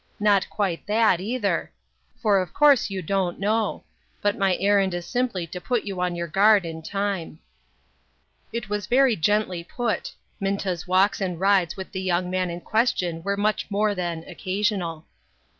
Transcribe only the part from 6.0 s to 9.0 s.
on your guard in time." It was